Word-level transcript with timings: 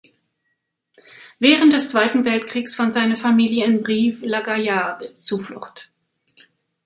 Während 1.37 1.73
des 1.73 1.89
Zweiten 1.89 2.25
Weltkriegs 2.25 2.73
fand 2.73 2.91
seine 2.91 3.17
Familie 3.17 3.65
in 3.65 3.83
Brive-la-Gaillarde 3.83 5.15
Zuflucht. 5.19 5.91